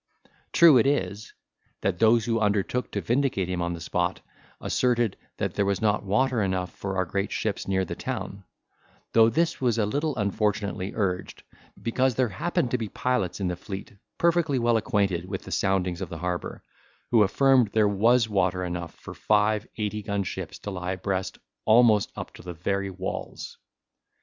[0.51, 1.31] True it is,
[1.81, 4.21] that those who undertook to vindicate him on the spot,
[4.59, 8.43] asserted, that there was not water enough for our great ships near the town:
[9.13, 11.43] though this was a little unfortunately urged,
[11.79, 16.01] because there happened to be pilots in the fleet perfectly well acquainted with the soundings
[16.01, 16.63] of the harbour,
[17.11, 22.11] who affirmed there was water enough for five eighty gun ships to lie abreast almost
[22.15, 23.59] up to the very walls.